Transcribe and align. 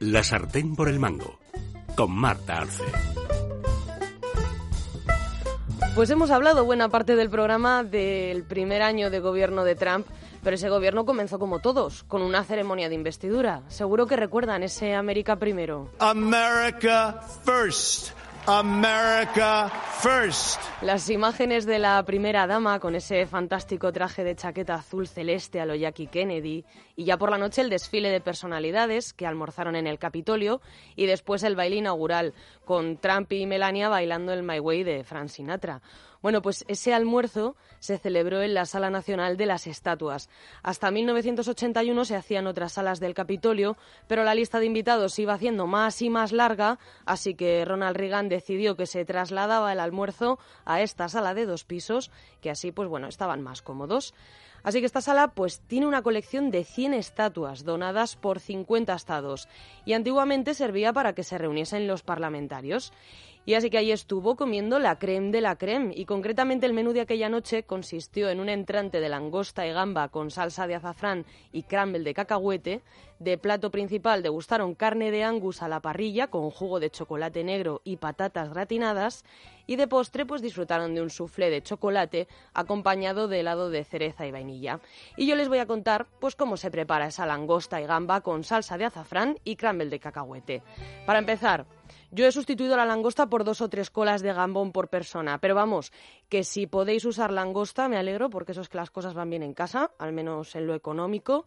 La 0.00 0.22
sartén 0.22 0.76
por 0.76 0.88
el 0.88 1.00
mango, 1.00 1.40
con 1.96 2.12
Marta 2.12 2.58
Arce. 2.58 2.84
Pues 5.96 6.08
hemos 6.10 6.30
hablado 6.30 6.64
buena 6.64 6.88
parte 6.88 7.16
del 7.16 7.30
programa 7.30 7.82
del 7.82 8.44
primer 8.44 8.82
año 8.82 9.10
de 9.10 9.18
gobierno 9.18 9.64
de 9.64 9.74
Trump, 9.74 10.06
pero 10.44 10.54
ese 10.54 10.68
gobierno 10.68 11.04
comenzó 11.04 11.40
como 11.40 11.58
todos, 11.58 12.04
con 12.04 12.22
una 12.22 12.44
ceremonia 12.44 12.88
de 12.88 12.94
investidura. 12.94 13.62
Seguro 13.66 14.06
que 14.06 14.16
recuerdan 14.16 14.62
ese 14.62 14.94
América 14.94 15.34
primero. 15.36 15.90
America 15.98 17.20
first. 17.44 18.12
America 18.46 19.68
first. 19.68 19.87
Las 20.80 21.10
imágenes 21.10 21.66
de 21.66 21.80
la 21.80 22.00
primera 22.04 22.46
dama 22.46 22.78
con 22.78 22.94
ese 22.94 23.26
fantástico 23.26 23.92
traje 23.92 24.22
de 24.22 24.36
chaqueta 24.36 24.74
azul 24.74 25.08
celeste 25.08 25.60
a 25.60 25.66
lo 25.66 25.74
Jackie 25.74 26.06
Kennedy 26.06 26.64
y 26.94 27.04
ya 27.04 27.16
por 27.16 27.32
la 27.32 27.38
noche 27.38 27.62
el 27.62 27.70
desfile 27.70 28.08
de 28.08 28.20
personalidades 28.20 29.12
que 29.12 29.26
almorzaron 29.26 29.74
en 29.74 29.88
el 29.88 29.98
Capitolio 29.98 30.60
y 30.94 31.06
después 31.06 31.42
el 31.42 31.56
baile 31.56 31.76
inaugural 31.76 32.32
con 32.64 32.98
Trump 32.98 33.32
y 33.32 33.46
Melania 33.46 33.88
bailando 33.88 34.32
el 34.32 34.44
My 34.44 34.60
Way 34.60 34.84
de 34.84 35.02
Frank 35.02 35.30
Sinatra. 35.30 35.82
Bueno, 36.20 36.42
pues 36.42 36.64
ese 36.66 36.92
almuerzo 36.92 37.54
se 37.78 37.96
celebró 37.96 38.42
en 38.42 38.52
la 38.52 38.66
Sala 38.66 38.90
Nacional 38.90 39.36
de 39.36 39.46
las 39.46 39.68
Estatuas. 39.68 40.28
Hasta 40.64 40.90
1981 40.90 42.04
se 42.04 42.16
hacían 42.16 42.48
otras 42.48 42.72
salas 42.72 42.98
del 42.98 43.14
Capitolio, 43.14 43.76
pero 44.08 44.24
la 44.24 44.34
lista 44.34 44.58
de 44.58 44.66
invitados 44.66 45.16
iba 45.20 45.34
haciendo 45.34 45.68
más 45.68 46.02
y 46.02 46.10
más 46.10 46.32
larga, 46.32 46.80
así 47.06 47.34
que 47.34 47.64
Ronald 47.64 47.96
Reagan 47.96 48.28
decidió 48.28 48.76
que 48.76 48.86
se 48.86 49.04
trasladaba 49.04 49.72
el 49.72 49.78
almuerzo 49.88 50.38
a 50.64 50.80
esta 50.82 51.08
sala 51.08 51.34
de 51.34 51.46
dos 51.46 51.64
pisos, 51.64 52.10
que 52.40 52.50
así, 52.50 52.72
pues 52.72 52.88
bueno, 52.88 53.08
estaban 53.08 53.42
más 53.42 53.62
cómodos. 53.62 54.14
Así 54.62 54.80
que 54.80 54.86
esta 54.86 55.00
sala 55.00 55.28
pues 55.28 55.60
tiene 55.60 55.86
una 55.86 56.02
colección 56.02 56.50
de 56.50 56.64
100 56.64 56.94
estatuas 56.94 57.64
donadas 57.64 58.16
por 58.16 58.40
50 58.40 58.92
estados 58.92 59.48
y 59.84 59.92
antiguamente 59.92 60.54
servía 60.54 60.92
para 60.92 61.14
que 61.14 61.22
se 61.22 61.38
reuniesen 61.38 61.86
los 61.86 62.02
parlamentarios. 62.02 62.92
Y 63.48 63.54
así 63.54 63.70
que 63.70 63.78
ahí 63.78 63.92
estuvo 63.92 64.36
comiendo 64.36 64.78
la 64.78 64.98
creme 64.98 65.30
de 65.30 65.40
la 65.40 65.56
creme. 65.56 65.94
Y 65.96 66.04
concretamente 66.04 66.66
el 66.66 66.74
menú 66.74 66.92
de 66.92 67.00
aquella 67.00 67.30
noche 67.30 67.62
consistió 67.62 68.28
en 68.28 68.40
un 68.40 68.50
entrante 68.50 69.00
de 69.00 69.08
langosta 69.08 69.66
y 69.66 69.72
gamba 69.72 70.10
con 70.10 70.30
salsa 70.30 70.66
de 70.66 70.74
azafrán 70.74 71.24
y 71.50 71.62
crumble 71.62 72.00
de 72.00 72.12
cacahuete. 72.12 72.82
De 73.18 73.38
plato 73.38 73.70
principal 73.70 74.22
degustaron 74.22 74.74
carne 74.74 75.10
de 75.10 75.24
angus 75.24 75.62
a 75.62 75.68
la 75.68 75.80
parrilla 75.80 76.26
con 76.26 76.50
jugo 76.50 76.78
de 76.78 76.90
chocolate 76.90 77.42
negro 77.42 77.80
y 77.84 77.96
patatas 77.96 78.50
gratinadas. 78.50 79.24
Y 79.68 79.76
de 79.76 79.86
postre 79.86 80.26
pues 80.26 80.42
disfrutaron 80.42 80.96
de 80.96 81.02
un 81.02 81.10
soufflé 81.10 81.50
de 81.50 81.62
chocolate 81.62 82.26
acompañado 82.54 83.28
de 83.28 83.38
helado 83.38 83.70
de 83.70 83.84
cereza 83.84 84.26
y 84.26 84.32
vainilla. 84.32 84.80
Y 85.16 85.28
yo 85.28 85.36
les 85.36 85.48
voy 85.48 85.58
a 85.58 85.66
contar 85.66 86.06
pues 86.18 86.34
cómo 86.34 86.56
se 86.56 86.72
prepara 86.72 87.06
esa 87.06 87.24
langosta 87.26 87.80
y 87.80 87.86
gamba 87.86 88.22
con 88.22 88.42
salsa 88.42 88.76
de 88.76 88.86
azafrán 88.86 89.38
y 89.44 89.54
crumble 89.54 89.90
de 89.90 90.00
cacahuete. 90.00 90.62
Para 91.06 91.20
empezar, 91.20 91.66
yo 92.10 92.26
he 92.26 92.32
sustituido 92.32 92.76
la 92.76 92.86
langosta 92.86 93.26
por 93.26 93.44
dos 93.44 93.60
o 93.60 93.68
tres 93.68 93.90
colas 93.90 94.22
de 94.22 94.32
gambón 94.32 94.72
por 94.72 94.88
persona, 94.88 95.38
pero 95.38 95.54
vamos, 95.54 95.92
que 96.30 96.42
si 96.42 96.66
podéis 96.66 97.04
usar 97.04 97.30
langosta 97.30 97.88
me 97.88 97.98
alegro 97.98 98.30
porque 98.30 98.52
eso 98.52 98.62
es 98.62 98.68
que 98.68 98.78
las 98.78 98.90
cosas 98.90 99.12
van 99.12 99.28
bien 99.28 99.42
en 99.42 99.52
casa, 99.52 99.90
al 99.98 100.12
menos 100.12 100.56
en 100.56 100.66
lo 100.66 100.74
económico. 100.74 101.44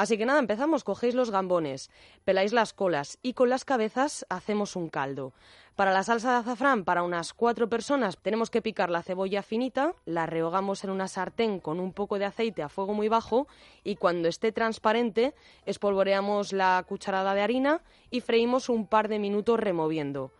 Así 0.00 0.16
que 0.16 0.24
nada, 0.24 0.38
empezamos, 0.38 0.82
cogéis 0.82 1.14
los 1.14 1.30
gambones, 1.30 1.90
peláis 2.24 2.54
las 2.54 2.72
colas 2.72 3.18
y 3.20 3.34
con 3.34 3.50
las 3.50 3.66
cabezas 3.66 4.24
hacemos 4.30 4.74
un 4.74 4.88
caldo. 4.88 5.34
Para 5.76 5.92
la 5.92 6.02
salsa 6.02 6.30
de 6.30 6.36
azafrán, 6.38 6.86
para 6.86 7.02
unas 7.02 7.34
cuatro 7.34 7.68
personas, 7.68 8.16
tenemos 8.16 8.48
que 8.48 8.62
picar 8.62 8.88
la 8.88 9.02
cebolla 9.02 9.42
finita, 9.42 9.94
la 10.06 10.24
rehogamos 10.24 10.84
en 10.84 10.90
una 10.90 11.06
sartén 11.06 11.60
con 11.60 11.78
un 11.80 11.92
poco 11.92 12.18
de 12.18 12.24
aceite 12.24 12.62
a 12.62 12.70
fuego 12.70 12.94
muy 12.94 13.08
bajo 13.08 13.46
y 13.84 13.96
cuando 13.96 14.28
esté 14.28 14.52
transparente 14.52 15.34
espolvoreamos 15.66 16.54
la 16.54 16.82
cucharada 16.88 17.34
de 17.34 17.42
harina 17.42 17.82
y 18.10 18.22
freímos 18.22 18.70
un 18.70 18.86
par 18.86 19.08
de 19.08 19.18
minutos 19.18 19.60
removiendo. 19.60 20.32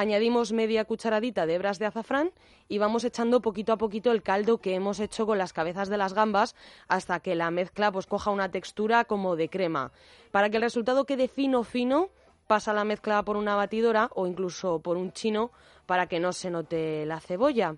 Añadimos 0.00 0.52
media 0.52 0.84
cucharadita 0.84 1.44
de 1.44 1.56
hebras 1.56 1.80
de 1.80 1.86
azafrán 1.86 2.30
y 2.68 2.78
vamos 2.78 3.02
echando 3.02 3.42
poquito 3.42 3.72
a 3.72 3.78
poquito 3.78 4.12
el 4.12 4.22
caldo 4.22 4.58
que 4.58 4.76
hemos 4.76 5.00
hecho 5.00 5.26
con 5.26 5.38
las 5.38 5.52
cabezas 5.52 5.88
de 5.88 5.96
las 5.96 6.14
gambas 6.14 6.54
hasta 6.86 7.18
que 7.18 7.34
la 7.34 7.50
mezcla 7.50 7.90
pues 7.90 8.06
coja 8.06 8.30
una 8.30 8.48
textura 8.48 9.06
como 9.06 9.34
de 9.34 9.48
crema. 9.48 9.90
Para 10.30 10.50
que 10.50 10.58
el 10.58 10.62
resultado 10.62 11.04
quede 11.04 11.26
fino 11.26 11.64
fino, 11.64 12.10
pasa 12.46 12.72
la 12.72 12.84
mezcla 12.84 13.24
por 13.24 13.36
una 13.36 13.56
batidora 13.56 14.08
o 14.14 14.28
incluso 14.28 14.78
por 14.78 14.96
un 14.96 15.10
chino 15.10 15.50
para 15.84 16.06
que 16.06 16.20
no 16.20 16.32
se 16.32 16.50
note 16.50 17.04
la 17.04 17.18
cebolla. 17.18 17.74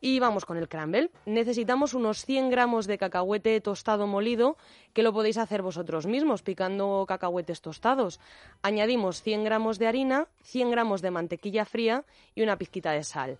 Y 0.00 0.18
vamos 0.20 0.44
con 0.44 0.56
el 0.56 0.68
crumble. 0.68 1.10
Necesitamos 1.24 1.94
unos 1.94 2.24
100 2.24 2.50
gramos 2.50 2.86
de 2.86 2.98
cacahuete 2.98 3.60
tostado 3.60 4.06
molido, 4.06 4.56
que 4.92 5.02
lo 5.02 5.12
podéis 5.12 5.38
hacer 5.38 5.62
vosotros 5.62 6.06
mismos, 6.06 6.42
picando 6.42 7.04
cacahuetes 7.08 7.60
tostados. 7.60 8.20
Añadimos 8.62 9.22
100 9.22 9.44
gramos 9.44 9.78
de 9.78 9.86
harina, 9.86 10.28
100 10.42 10.70
gramos 10.70 11.02
de 11.02 11.10
mantequilla 11.10 11.64
fría 11.64 12.04
y 12.34 12.42
una 12.42 12.58
pizquita 12.58 12.92
de 12.92 13.04
sal. 13.04 13.38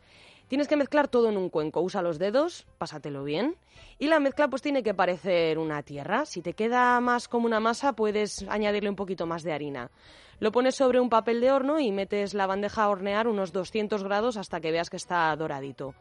Tienes 0.49 0.69
que 0.69 0.77
mezclar 0.77 1.09
todo 1.09 1.29
en 1.29 1.37
un 1.37 1.51
cuenco. 1.51 1.81
Usa 1.81 2.03
los 2.03 2.21
dedos, 2.21 2.67
pásatelo 2.79 3.25
bien. 3.25 3.57
Y 3.99 4.07
la 4.07 4.21
mezcla 4.21 4.49
pues 4.49 4.63
tiene 4.63 4.85
que 4.85 4.95
parecer 4.95 5.59
una 5.59 5.83
tierra. 5.83 6.25
Si 6.25 6.41
te 6.41 6.53
queda 6.53 7.01
más 7.01 7.27
como 7.27 7.47
una 7.47 7.59
masa, 7.59 7.95
puedes 7.95 8.47
añadirle 8.49 8.89
un 8.89 8.97
poquito 8.97 9.27
más 9.27 9.43
de 9.43 9.53
harina. 9.53 9.91
Lo 10.39 10.53
pones 10.53 10.77
sobre 10.77 11.01
un 11.01 11.09
papel 11.09 11.41
de 11.41 11.51
horno 11.51 11.81
y 11.81 11.91
metes 11.91 12.33
la 12.35 12.47
bandeja 12.47 12.85
a 12.85 12.91
hornear 12.91 13.27
unos 13.27 13.53
200 13.53 14.05
grados 14.05 14.37
hasta 14.37 14.61
que 14.61 14.71
veas 14.71 14.89
que 14.89 14.99
está 14.99 15.35
doradito. 15.35 15.95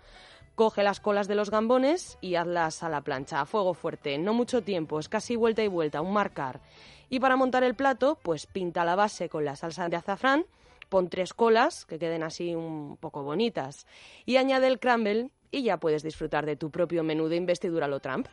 Coge 0.55 0.83
las 0.83 1.01
colas 1.01 1.27
de 1.27 1.35
los 1.35 1.51
gambones 1.51 2.17
y 2.21 2.35
hazlas 2.35 2.81
a 2.81 2.87
la 2.87 3.01
plancha, 3.01 3.41
a 3.41 3.45
fuego 3.45 3.73
fuerte, 3.73 4.17
no 4.17 4.33
mucho 4.33 4.63
tiempo, 4.63 4.99
es 4.99 5.09
casi 5.09 5.35
vuelta 5.35 5.61
y 5.61 5.67
vuelta, 5.67 5.99
un 6.01 6.13
marcar. 6.13 6.61
Y 7.09 7.19
para 7.19 7.35
montar 7.35 7.65
el 7.65 7.75
plato, 7.75 8.17
pues 8.21 8.45
pinta 8.45 8.85
la 8.85 8.95
base 8.95 9.27
con 9.27 9.43
la 9.43 9.57
salsa 9.57 9.89
de 9.89 9.97
azafrán, 9.97 10.45
pon 10.87 11.09
tres 11.09 11.33
colas, 11.33 11.85
que 11.85 11.99
queden 11.99 12.23
así 12.23 12.55
un 12.55 12.95
poco 12.95 13.21
bonitas, 13.21 13.85
y 14.25 14.37
añade 14.37 14.67
el 14.67 14.79
crumble 14.79 15.29
y 15.51 15.63
ya 15.63 15.77
puedes 15.77 16.03
disfrutar 16.03 16.45
de 16.45 16.55
tu 16.55 16.71
propio 16.71 17.03
menú 17.03 17.27
de 17.27 17.35
investidura 17.35 17.89
lo 17.89 17.99
Trump. 17.99 18.27